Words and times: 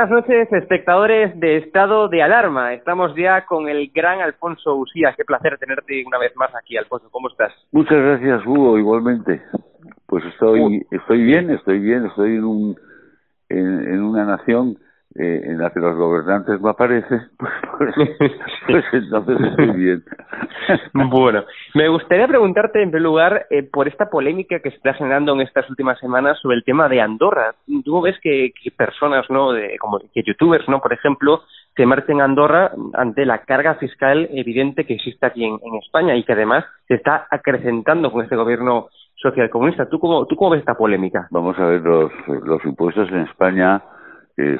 buenas 0.00 0.24
noches, 0.24 0.50
espectadores 0.52 1.38
de 1.38 1.58
Estado 1.58 2.08
de 2.08 2.22
Alarma. 2.22 2.72
Estamos 2.72 3.14
ya 3.16 3.44
con 3.44 3.68
el 3.68 3.90
gran 3.94 4.22
Alfonso 4.22 4.74
Usía. 4.76 5.12
Qué 5.14 5.26
placer 5.26 5.58
tenerte 5.58 6.02
una 6.06 6.16
vez 6.16 6.34
más 6.36 6.48
aquí, 6.54 6.78
Alfonso. 6.78 7.10
¿Cómo 7.10 7.28
estás? 7.28 7.52
Muchas 7.70 7.98
gracias, 7.98 8.46
Hugo, 8.46 8.78
igualmente. 8.78 9.42
Pues 10.06 10.24
estoy, 10.24 10.86
estoy 10.90 11.22
bien, 11.22 11.50
estoy 11.50 11.80
bien, 11.80 12.06
estoy 12.06 12.36
en, 12.36 12.44
un, 12.44 12.76
en 13.50 14.02
una 14.02 14.24
nación 14.24 14.78
eh, 15.16 15.42
en 15.44 15.58
la 15.58 15.70
que 15.70 15.80
los 15.80 15.96
gobernantes 15.96 16.60
no 16.60 16.68
aparecen, 16.68 17.20
pues, 17.36 17.52
pues, 17.76 17.94
pues, 18.68 18.84
entonces 18.92 19.38
estoy 19.40 19.70
bien. 19.72 20.04
bueno, 20.94 21.44
me 21.74 21.88
gustaría 21.88 22.26
preguntarte 22.26 22.82
en 22.82 22.90
primer 22.90 23.02
lugar 23.02 23.46
eh, 23.50 23.62
por 23.62 23.88
esta 23.88 24.10
polémica 24.10 24.60
que 24.60 24.70
se 24.70 24.76
está 24.76 24.94
generando 24.94 25.32
en 25.32 25.40
estas 25.40 25.68
últimas 25.70 25.98
semanas 25.98 26.38
sobre 26.40 26.56
el 26.56 26.64
tema 26.64 26.88
de 26.88 27.00
Andorra. 27.00 27.54
Tú 27.84 28.00
ves 28.00 28.16
que, 28.22 28.52
personas, 28.76 29.28
¿no? 29.30 29.52
De, 29.52 29.76
como 29.78 29.98
que 29.98 30.22
youtubers, 30.22 30.68
¿no? 30.68 30.80
Por 30.80 30.92
ejemplo, 30.92 31.42
se 31.76 31.86
marchen 31.86 32.20
a 32.20 32.24
Andorra 32.24 32.72
ante 32.94 33.24
la 33.24 33.38
carga 33.38 33.74
fiscal 33.76 34.28
evidente 34.32 34.84
que 34.84 34.94
existe 34.94 35.26
aquí 35.26 35.44
en, 35.44 35.58
España 35.84 36.16
y 36.16 36.24
que 36.24 36.32
además 36.32 36.64
se 36.86 36.94
está 36.94 37.26
acrecentando 37.30 38.10
con 38.12 38.22
este 38.22 38.36
gobierno 38.36 38.88
socialcomunista. 39.16 39.88
¿Tú 39.88 39.98
cómo, 39.98 40.26
¿Tú 40.26 40.36
cómo 40.36 40.50
ves 40.50 40.60
esta 40.60 40.74
polémica? 40.74 41.28
Vamos 41.30 41.58
a 41.58 41.66
ver, 41.66 41.80
los, 41.80 42.12
los 42.26 42.64
impuestos 42.64 43.08
en 43.10 43.20
España 43.20 43.82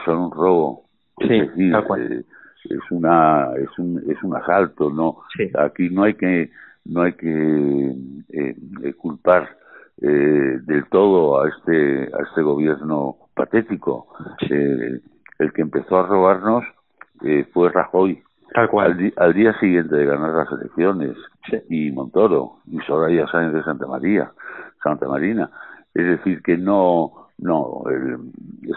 son 0.04 0.18
un 0.18 0.30
robo. 0.30 0.84
Sí, 1.18 1.34
eh, 1.34 2.22
es, 2.64 2.90
una 2.90 3.50
es 3.56 3.78
un 3.78 4.02
es 4.08 4.22
un 4.22 4.36
asalto, 4.36 4.90
no. 4.90 5.22
Aquí 5.58 5.90
no 5.90 6.04
hay 6.04 6.14
que 6.14 6.50
no 6.84 7.02
hay 7.02 7.12
que 7.14 7.94
eh, 8.30 8.56
eh, 8.82 8.94
culpar 8.94 9.56
del 9.96 10.86
todo 10.90 11.42
a 11.42 11.48
este 11.48 12.04
a 12.14 12.22
este 12.22 12.42
gobierno 12.42 13.16
patético. 13.34 14.06
el 14.40 15.52
que 15.52 15.62
empezó 15.62 15.98
a 15.98 16.06
robarnos 16.06 16.64
fue 17.52 17.70
Rajoy. 17.70 18.22
Tal 18.54 18.68
cual. 18.68 19.12
Al, 19.16 19.34
día 19.34 19.52
siguiente 19.60 19.94
de 19.94 20.06
ganar 20.06 20.30
las 20.30 20.52
elecciones 20.52 21.16
y 21.68 21.90
Montoro 21.92 22.56
y 22.66 22.78
Soraya 22.80 23.26
Sáenz 23.28 23.52
de 23.52 23.62
Santa 23.62 23.86
María, 23.86 24.32
Santa 24.82 25.06
Marina. 25.06 25.50
Es 25.94 26.04
decir, 26.06 26.42
que 26.42 26.56
no 26.56 27.20
no, 27.40 27.82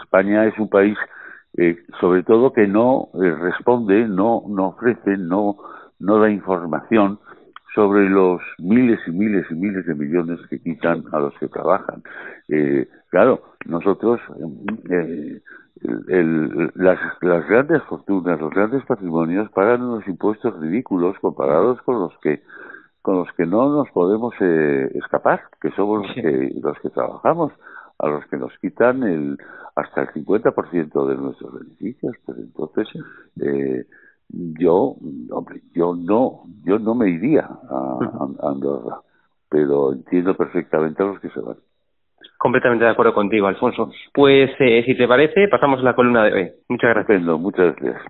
España 0.02 0.46
es 0.46 0.58
un 0.58 0.68
país, 0.68 0.96
eh, 1.56 1.78
sobre 2.00 2.22
todo, 2.22 2.52
que 2.52 2.66
no 2.66 3.08
eh, 3.14 3.30
responde, 3.30 4.08
no, 4.08 4.42
no 4.48 4.68
ofrece, 4.68 5.16
no, 5.16 5.56
no 5.98 6.18
da 6.18 6.30
información 6.30 7.18
sobre 7.74 8.08
los 8.08 8.40
miles 8.58 9.00
y 9.06 9.10
miles 9.10 9.46
y 9.50 9.54
miles 9.54 9.84
de 9.86 9.94
millones 9.94 10.40
que 10.48 10.60
quitan 10.60 11.04
a 11.12 11.18
los 11.18 11.34
que 11.38 11.48
trabajan. 11.48 12.02
Eh, 12.48 12.88
claro, 13.10 13.42
nosotros, 13.66 14.20
eh, 14.90 15.40
el, 16.08 16.70
las, 16.74 16.98
las 17.20 17.48
grandes 17.48 17.82
fortunas, 17.84 18.40
los 18.40 18.50
grandes 18.50 18.84
patrimonios 18.84 19.50
pagan 19.50 19.82
unos 19.82 20.06
impuestos 20.06 20.58
ridículos 20.60 21.18
comparados 21.20 21.80
con 21.82 22.00
los 22.00 22.16
que 22.18 22.42
con 23.02 23.18
los 23.18 23.28
que 23.36 23.44
no 23.44 23.68
nos 23.68 23.90
podemos 23.90 24.32
eh, 24.40 24.90
escapar, 24.94 25.42
que 25.60 25.70
somos 25.72 26.06
los 26.06 26.14
que, 26.14 26.54
los 26.62 26.78
que 26.78 26.88
trabajamos 26.88 27.52
a 27.98 28.08
los 28.08 28.26
que 28.26 28.36
nos 28.36 28.56
quitan 28.58 29.02
el 29.02 29.38
hasta 29.76 30.02
el 30.02 30.08
50% 30.08 31.06
de 31.08 31.16
nuestros 31.16 31.54
beneficios. 31.54 32.16
Pues 32.24 32.38
entonces, 32.38 32.88
eh, 33.40 33.84
yo, 34.28 34.96
hombre, 35.30 35.60
yo 35.74 35.94
no, 35.94 36.44
yo 36.64 36.78
no 36.78 36.94
me 36.94 37.10
iría 37.10 37.42
a, 37.42 38.28
Andorra, 38.42 39.00
pero 39.48 39.92
entiendo 39.92 40.36
perfectamente 40.36 41.02
a 41.02 41.06
los 41.06 41.20
que 41.20 41.30
se 41.30 41.40
van. 41.40 41.56
Completamente 42.38 42.84
de 42.84 42.90
acuerdo 42.90 43.14
contigo, 43.14 43.46
Alfonso. 43.46 43.90
Pues, 44.12 44.50
eh, 44.58 44.82
si 44.84 44.96
te 44.96 45.08
parece, 45.08 45.48
pasamos 45.48 45.80
a 45.80 45.84
la 45.84 45.94
columna 45.94 46.24
de 46.24 46.32
hoy. 46.32 46.52
Muchas 46.68 46.90
gracias. 46.90 47.22
muchas 47.22 47.76
gracias. 47.76 48.02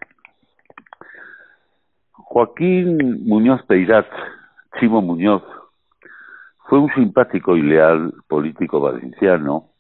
Joaquín 2.12 3.26
Muñoz 3.26 3.62
Peirat, 3.66 4.06
Chimo 4.80 5.00
Muñoz, 5.02 5.42
fue 6.68 6.80
un 6.80 6.90
simpático 6.94 7.56
y 7.56 7.62
leal 7.62 8.12
político 8.26 8.80
valenciano 8.80 9.73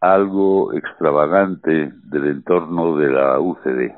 algo 0.00 0.72
extravagante 0.72 1.92
del 2.04 2.26
entorno 2.26 2.96
de 2.96 3.10
la 3.10 3.40
UCD. 3.40 3.92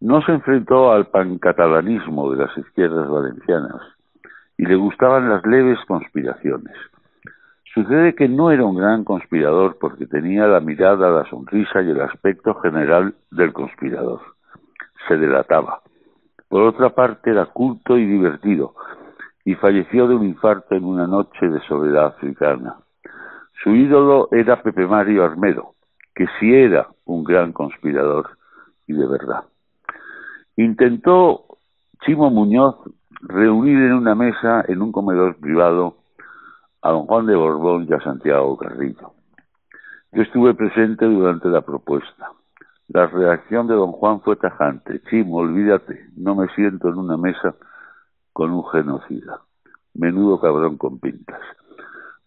No 0.00 0.22
se 0.22 0.32
enfrentó 0.32 0.92
al 0.92 1.06
pancatalanismo 1.06 2.30
de 2.32 2.44
las 2.44 2.58
izquierdas 2.58 3.08
valencianas 3.08 3.80
y 4.58 4.66
le 4.66 4.76
gustaban 4.76 5.28
las 5.28 5.44
leves 5.46 5.78
conspiraciones. 5.86 6.74
Sucede 7.74 8.14
que 8.14 8.28
no 8.28 8.50
era 8.50 8.64
un 8.64 8.76
gran 8.76 9.02
conspirador 9.02 9.78
porque 9.80 10.06
tenía 10.06 10.46
la 10.46 10.60
mirada, 10.60 11.10
la 11.10 11.24
sonrisa 11.30 11.80
y 11.80 11.90
el 11.90 12.02
aspecto 12.02 12.54
general 12.56 13.14
del 13.30 13.52
conspirador. 13.52 14.20
Se 15.08 15.16
delataba. 15.16 15.80
Por 16.48 16.62
otra 16.62 16.90
parte, 16.90 17.30
era 17.30 17.46
culto 17.46 17.96
y 17.96 18.04
divertido, 18.04 18.74
y 19.44 19.54
falleció 19.54 20.06
de 20.06 20.14
un 20.14 20.26
infarto 20.26 20.74
en 20.74 20.84
una 20.84 21.06
noche 21.06 21.48
de 21.48 21.60
soledad 21.60 22.08
africana. 22.08 22.76
Su 23.62 23.70
ídolo 23.70 24.28
era 24.32 24.60
Pepe 24.62 24.86
Mario 24.86 25.24
Armedo, 25.24 25.74
que 26.14 26.26
sí 26.40 26.52
era 26.52 26.88
un 27.04 27.22
gran 27.22 27.52
conspirador 27.52 28.30
y 28.88 28.92
de 28.92 29.06
verdad. 29.06 29.44
Intentó 30.56 31.58
Chimo 32.04 32.30
Muñoz 32.30 32.76
reunir 33.20 33.78
en 33.78 33.92
una 33.92 34.16
mesa 34.16 34.64
en 34.66 34.82
un 34.82 34.90
comedor 34.90 35.36
privado 35.36 35.98
a 36.82 36.90
don 36.90 37.06
Juan 37.06 37.26
de 37.26 37.36
Borbón 37.36 37.86
y 37.88 37.92
a 37.92 38.00
Santiago 38.00 38.56
Carrillo. 38.58 39.12
Yo 40.10 40.22
estuve 40.22 40.54
presente 40.54 41.04
durante 41.06 41.48
la 41.48 41.60
propuesta. 41.60 42.32
La 42.88 43.06
reacción 43.06 43.68
de 43.68 43.74
don 43.74 43.92
Juan 43.92 44.20
fue 44.22 44.34
tajante. 44.36 45.00
Chimo, 45.08 45.36
olvídate, 45.36 46.08
no 46.16 46.34
me 46.34 46.48
siento 46.54 46.88
en 46.88 46.98
una 46.98 47.16
mesa 47.16 47.54
con 48.32 48.50
un 48.50 48.64
genocida. 48.66 49.40
Menudo 49.94 50.40
cabrón 50.40 50.76
con 50.76 50.98
pintas. 50.98 51.40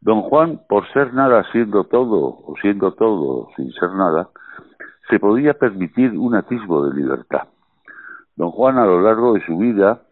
Don 0.06 0.22
Juan, 0.22 0.62
por 0.70 0.88
ser 0.94 1.16
nada 1.16 1.44
siendo 1.52 1.86
todo, 1.86 2.38
o 2.46 2.54
siendo 2.62 2.92
todo 2.94 3.50
sin 3.56 3.72
ser 3.72 3.90
nada, 3.94 4.30
se 5.10 5.20
podía 5.20 5.56
permitir 5.56 6.12
un 6.12 6.36
atisbo 6.36 6.88
de 6.88 7.02
libertad. 7.02 7.48
Don 8.36 8.52
Juan, 8.52 8.78
a 8.78 8.86
lo 8.86 9.02
largo 9.02 9.34
de 9.34 9.44
su 9.48 9.58
vida, 9.58 10.04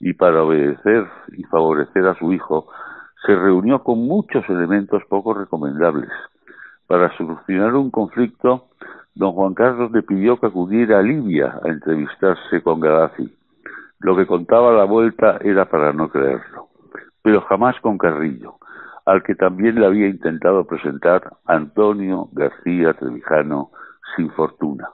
y 0.00 0.14
para 0.14 0.42
obedecer 0.42 1.06
y 1.36 1.44
favorecer 1.44 2.06
a 2.06 2.14
su 2.14 2.32
hijo, 2.32 2.68
se 3.26 3.36
reunió 3.36 3.82
con 3.82 3.98
muchos 3.98 4.48
elementos 4.48 5.02
poco 5.10 5.34
recomendables. 5.34 6.08
Para 6.86 7.14
solucionar 7.18 7.74
un 7.74 7.90
conflicto, 7.90 8.68
don 9.14 9.32
Juan 9.32 9.52
Carlos 9.52 9.92
le 9.92 10.04
pidió 10.04 10.40
que 10.40 10.46
acudiera 10.46 11.00
a 11.00 11.02
Libia 11.02 11.60
a 11.62 11.68
entrevistarse 11.68 12.62
con 12.62 12.80
Gaddafi. 12.80 13.30
Lo 14.00 14.16
que 14.16 14.26
contaba 14.26 14.72
la 14.72 14.84
vuelta 14.84 15.36
era 15.42 15.66
para 15.66 15.92
no 15.92 16.08
creerlo, 16.08 16.68
pero 17.20 17.42
jamás 17.42 17.78
con 17.82 17.98
Carrillo 17.98 18.54
al 19.08 19.22
que 19.22 19.34
también 19.34 19.80
le 19.80 19.86
había 19.86 20.06
intentado 20.06 20.66
presentar 20.66 21.32
Antonio 21.46 22.28
García 22.32 22.92
Trevijano 22.92 23.70
sin 24.14 24.30
fortuna. 24.32 24.90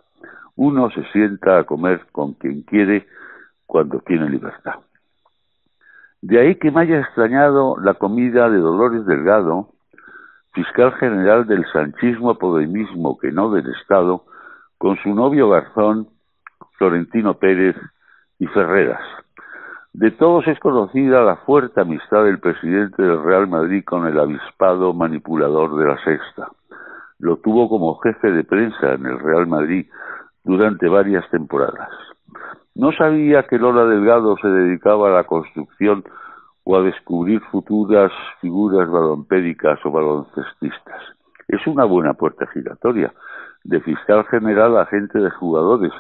Uno 0.55 0.89
se 0.91 1.03
sienta 1.11 1.59
a 1.59 1.65
comer 1.65 2.07
con 2.13 2.35
quien 2.35 2.63
quiere 2.63 3.09
cuando 3.67 3.99
tiene 4.07 4.31
libertad. 4.31 4.75
De 6.23 6.39
ahí 6.39 6.55
que 6.61 6.71
me 6.71 6.83
haya 6.83 7.01
extrañado 7.01 7.77
la 7.81 7.95
comida 7.95 8.49
de 8.49 8.59
Dolores 8.59 9.05
Delgado, 9.05 9.71
fiscal 10.53 10.93
general 10.93 11.49
del 11.49 11.67
sanchismo 11.73 12.39
podemismo 12.39 13.19
que 13.19 13.33
no 13.33 13.51
del 13.51 13.69
Estado, 13.81 14.27
con 14.79 14.97
su 14.99 15.13
novio 15.13 15.49
Garzón, 15.49 16.07
Florentino 16.78 17.34
Pérez 17.34 17.75
y 18.39 18.47
Ferreras, 18.47 19.03
de 19.95 20.11
todos 20.11 20.45
es 20.49 20.59
conocida 20.59 21.23
la 21.23 21.37
fuerte 21.37 21.81
amistad 21.81 22.25
del 22.25 22.41
presidente 22.41 23.01
del 23.01 23.23
Real 23.23 23.47
Madrid 23.47 23.85
con 23.85 24.09
el 24.09 24.19
avispado 24.19 24.93
manipulador 24.93 25.77
de 25.77 25.87
la 25.87 25.97
sexta. 26.03 26.49
Lo 27.21 27.37
tuvo 27.37 27.69
como 27.69 27.97
jefe 27.99 28.33
de 28.33 28.43
prensa 28.43 28.95
en 28.95 29.07
el 29.07 29.21
Real 29.21 29.47
Madrid 29.47 29.87
durante 30.43 30.89
varias 30.89 31.25
temporadas. 31.31 31.91
No 32.75 32.91
sabía 32.91 33.45
que 33.45 33.57
Lola 33.57 33.85
Delgado 33.85 34.37
se 34.43 34.49
dedicaba 34.49 35.11
a 35.11 35.13
la 35.13 35.25
construcción 35.25 36.03
o 36.65 36.77
a 36.77 36.83
descubrir 36.83 37.41
futuras 37.53 38.11
figuras 38.41 38.91
balompédicas 38.91 39.79
o 39.85 39.93
baloncestistas. 39.93 41.03
Es 41.47 41.65
una 41.69 41.85
buena 41.85 42.15
puerta 42.15 42.49
giratoria, 42.49 43.15
de 43.63 43.81
fiscal 43.81 44.25
general 44.25 44.77
a 44.77 44.87
gente 44.87 45.21
de 45.21 45.31
jugadores, 45.31 45.93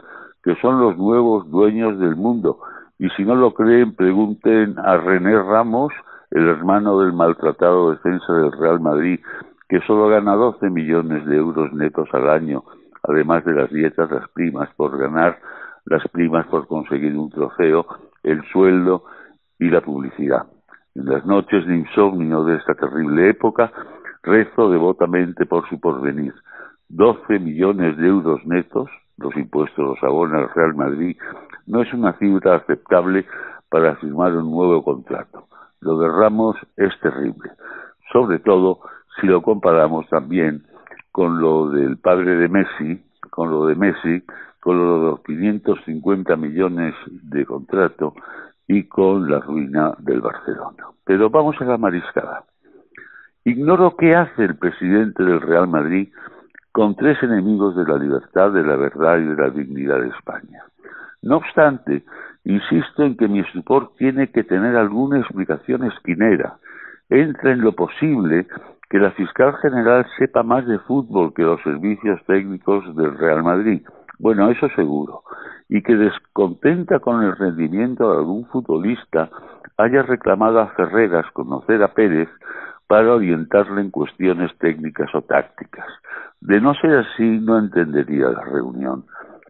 que 0.42 0.56
son 0.56 0.80
los 0.80 0.98
nuevos 0.98 1.48
dueños 1.48 1.96
del 2.00 2.16
mundo 2.16 2.58
y 2.98 3.08
si 3.10 3.24
no 3.24 3.34
lo 3.34 3.54
creen, 3.54 3.94
pregunten 3.94 4.78
a 4.78 4.96
René 4.96 5.40
Ramos, 5.42 5.92
el 6.30 6.48
hermano 6.48 7.00
del 7.00 7.12
maltratado 7.12 7.90
defensa 7.90 8.32
del 8.32 8.52
Real 8.52 8.80
Madrid, 8.80 9.20
que 9.68 9.80
solo 9.80 10.08
gana 10.08 10.34
12 10.34 10.70
millones 10.70 11.26
de 11.26 11.36
euros 11.36 11.72
netos 11.72 12.08
al 12.12 12.28
año, 12.28 12.64
además 13.02 13.44
de 13.44 13.54
las 13.54 13.70
dietas, 13.70 14.10
las 14.10 14.28
primas 14.30 14.68
por 14.76 14.96
ganar, 14.98 15.38
las 15.84 16.06
primas 16.08 16.46
por 16.46 16.66
conseguir 16.66 17.16
un 17.16 17.30
trofeo, 17.30 17.86
el 18.22 18.42
sueldo 18.52 19.04
y 19.58 19.68
la 19.70 19.80
publicidad. 19.80 20.46
En 20.94 21.06
las 21.06 21.26
noches 21.26 21.66
de 21.66 21.76
insomnio 21.76 22.44
de 22.44 22.56
esta 22.56 22.74
terrible 22.74 23.28
época, 23.30 23.72
rezo 24.22 24.70
devotamente 24.70 25.46
por 25.46 25.68
su 25.68 25.80
porvenir. 25.80 26.34
12 26.88 27.38
millones 27.40 27.96
de 27.96 28.06
euros 28.06 28.44
netos, 28.46 28.88
los 29.16 29.36
impuestos 29.36 29.84
los 29.84 30.02
abona 30.02 30.40
el 30.40 30.48
Real 30.50 30.74
Madrid, 30.74 31.16
no 31.66 31.82
es 31.82 31.92
una 31.92 32.12
cifra 32.14 32.56
aceptable 32.56 33.26
para 33.68 33.96
firmar 33.96 34.36
un 34.36 34.50
nuevo 34.50 34.82
contrato. 34.82 35.48
Lo 35.80 35.98
de 35.98 36.08
Ramos 36.08 36.56
es 36.76 36.92
terrible, 37.00 37.50
sobre 38.12 38.38
todo 38.38 38.80
si 39.20 39.26
lo 39.26 39.42
comparamos 39.42 40.08
también 40.08 40.64
con 41.12 41.40
lo 41.40 41.70
del 41.70 41.98
padre 41.98 42.36
de 42.36 42.48
Messi, 42.48 43.04
con 43.30 43.50
lo 43.50 43.66
de 43.66 43.76
Messi, 43.76 44.24
con 44.60 44.78
lo 44.78 44.98
de 44.98 45.04
los 45.10 45.20
550 45.22 46.36
millones 46.36 46.94
de 47.06 47.44
contrato 47.44 48.14
y 48.66 48.84
con 48.84 49.30
la 49.30 49.40
ruina 49.40 49.92
del 49.98 50.20
Barcelona. 50.20 50.86
Pero 51.04 51.30
vamos 51.30 51.56
a 51.60 51.64
la 51.64 51.76
mariscada. 51.76 52.44
Ignoro 53.44 53.96
qué 53.96 54.14
hace 54.14 54.44
el 54.44 54.56
presidente 54.56 55.22
del 55.22 55.40
Real 55.40 55.68
Madrid 55.68 56.08
con 56.74 56.96
tres 56.96 57.22
enemigos 57.22 57.76
de 57.76 57.84
la 57.84 57.96
libertad, 57.96 58.50
de 58.50 58.64
la 58.64 58.74
verdad 58.74 59.18
y 59.18 59.26
de 59.26 59.36
la 59.36 59.50
dignidad 59.50 60.00
de 60.00 60.08
España. 60.08 60.64
No 61.22 61.36
obstante, 61.36 62.02
insisto 62.42 63.04
en 63.04 63.16
que 63.16 63.28
mi 63.28 63.38
estupor 63.38 63.92
tiene 63.96 64.32
que 64.32 64.42
tener 64.42 64.74
alguna 64.74 65.20
explicación 65.20 65.84
esquinera. 65.84 66.56
Entra 67.08 67.52
en 67.52 67.60
lo 67.60 67.76
posible 67.76 68.48
que 68.90 68.98
la 68.98 69.12
fiscal 69.12 69.54
general 69.62 70.04
sepa 70.18 70.42
más 70.42 70.66
de 70.66 70.80
fútbol 70.80 71.32
que 71.32 71.44
los 71.44 71.62
servicios 71.62 72.20
técnicos 72.26 72.84
del 72.96 73.16
Real 73.18 73.44
Madrid. 73.44 73.82
Bueno, 74.18 74.50
eso 74.50 74.68
seguro. 74.74 75.22
Y 75.68 75.80
que 75.80 75.94
descontenta 75.94 76.98
con 76.98 77.22
el 77.22 77.36
rendimiento 77.36 78.10
de 78.10 78.18
algún 78.18 78.46
futbolista 78.46 79.30
haya 79.76 80.02
reclamado 80.02 80.58
a 80.58 80.70
Ferreras 80.70 81.30
conocer 81.34 81.84
a 81.84 81.94
Pérez 81.94 82.28
para 82.94 83.12
orientarle 83.12 83.80
en 83.80 83.90
cuestiones 83.90 84.56
técnicas 84.58 85.12
o 85.16 85.22
tácticas. 85.22 85.88
De 86.40 86.60
no 86.60 86.74
ser 86.74 86.98
así, 86.98 87.24
no 87.24 87.58
entendería 87.58 88.28
la 88.28 88.44
reunión. 88.44 89.02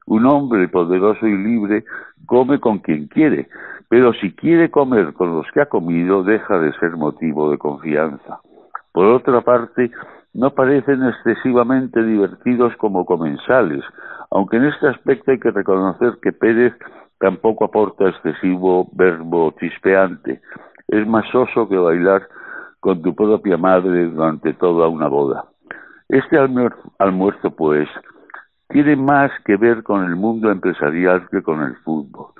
Un 0.06 0.24
hombre 0.24 0.66
poderoso 0.68 1.26
y 1.26 1.36
libre 1.36 1.84
come 2.24 2.58
con 2.58 2.78
quien 2.78 3.06
quiere, 3.06 3.48
pero 3.90 4.14
si 4.14 4.32
quiere 4.32 4.70
comer 4.70 5.12
con 5.12 5.36
los 5.36 5.46
que 5.52 5.60
ha 5.60 5.66
comido, 5.66 6.24
deja 6.24 6.58
de 6.58 6.72
ser 6.78 6.96
motivo 6.96 7.50
de 7.50 7.58
confianza. 7.58 8.40
Por 8.92 9.08
otra 9.08 9.42
parte, 9.42 9.90
no 10.32 10.54
parecen 10.54 11.02
excesivamente 11.06 12.02
divertidos 12.02 12.74
como 12.78 13.04
comensales, 13.04 13.84
aunque 14.30 14.56
en 14.56 14.64
este 14.64 14.88
aspecto 14.88 15.32
hay 15.32 15.38
que 15.38 15.50
reconocer 15.50 16.14
que 16.22 16.32
Pérez 16.32 16.72
tampoco 17.20 17.66
aporta 17.66 18.08
excesivo 18.08 18.88
verbo 18.92 19.52
chispeante. 19.60 20.40
Es 20.88 21.06
más 21.06 21.26
oso 21.34 21.68
que 21.68 21.76
bailar 21.76 22.26
con 22.84 23.00
tu 23.00 23.14
propia 23.14 23.56
madre 23.56 24.10
durante 24.10 24.52
toda 24.52 24.88
una 24.88 25.08
boda. 25.08 25.46
Este 26.06 26.36
almuerzo, 26.36 27.50
pues, 27.56 27.88
tiene 28.68 28.94
más 28.94 29.30
que 29.46 29.56
ver 29.56 29.82
con 29.82 30.04
el 30.04 30.16
mundo 30.16 30.50
empresarial 30.50 31.26
que 31.30 31.42
con 31.42 31.62
el 31.62 31.76
fútbol. 31.76 32.32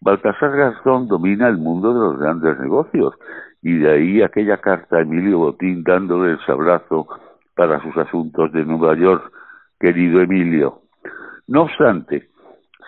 Baltasar 0.00 0.56
Gastón 0.56 1.06
domina 1.06 1.46
el 1.46 1.58
mundo 1.58 1.94
de 1.94 2.00
los 2.00 2.18
grandes 2.18 2.58
negocios 2.58 3.14
y 3.62 3.78
de 3.78 3.92
ahí 3.92 4.22
aquella 4.22 4.56
carta 4.56 4.96
a 4.96 5.02
Emilio 5.02 5.38
Botín 5.38 5.84
dándole 5.84 6.32
el 6.32 6.40
sabrazo 6.46 7.06
para 7.54 7.80
sus 7.80 7.96
asuntos 7.96 8.50
de 8.50 8.64
Nueva 8.64 8.96
York, 8.96 9.32
querido 9.78 10.20
Emilio. 10.20 10.80
No 11.46 11.62
obstante, 11.62 12.28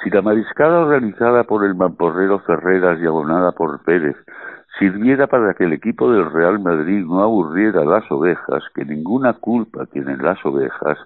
si 0.02 0.10
la 0.10 0.20
mariscada 0.20 0.80
organizada 0.80 1.44
por 1.44 1.64
el 1.64 1.76
mamporrero 1.76 2.40
Ferreras 2.40 3.00
y 3.00 3.06
abonada 3.06 3.52
por 3.52 3.84
Pérez 3.84 4.16
sirviera 4.78 5.26
para 5.26 5.54
que 5.54 5.64
el 5.64 5.72
equipo 5.72 6.10
del 6.10 6.30
Real 6.30 6.58
Madrid 6.58 7.04
no 7.04 7.22
aburriera 7.22 7.82
a 7.82 7.84
las 7.84 8.10
ovejas, 8.10 8.62
que 8.74 8.84
ninguna 8.84 9.34
culpa 9.34 9.86
tienen 9.86 10.22
las 10.22 10.44
ovejas, 10.44 10.98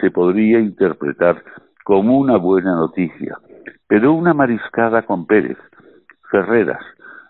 se 0.00 0.10
podría 0.10 0.58
interpretar 0.58 1.42
como 1.84 2.18
una 2.18 2.36
buena 2.36 2.74
noticia. 2.74 3.38
Pero 3.86 4.12
una 4.12 4.34
mariscada 4.34 5.02
con 5.02 5.26
Pérez, 5.26 5.58
Ferreras, 6.30 6.84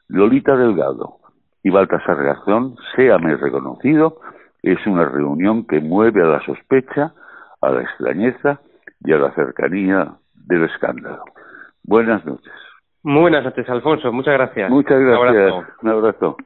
Lolita 0.09 0.57
Delgado 0.57 1.17
y 1.63 1.71
Baltasar 1.71 2.23
Gazón, 2.23 2.77
séame 2.95 3.37
reconocido, 3.37 4.21
es 4.63 4.79
una 4.87 5.05
reunión 5.05 5.67
que 5.67 5.81
mueve 5.81 6.23
a 6.23 6.27
la 6.27 6.45
sospecha, 6.45 7.13
a 7.61 7.71
la 7.71 7.83
extrañeza 7.83 8.61
y 9.05 9.13
a 9.13 9.19
la 9.19 9.35
cercanía 9.35 10.13
del 10.35 10.65
escándalo. 10.65 11.25
Buenas 11.83 12.25
noches. 12.25 12.53
Muy 13.05 13.23
buenas 13.23 13.45
noches, 13.45 13.69
Alfonso. 13.69 14.13
Muchas 14.13 14.35
gracias. 14.35 14.71
Muchas 14.71 15.01
gracias. 15.01 15.53
Un 15.83 15.89
abrazo. 15.89 16.37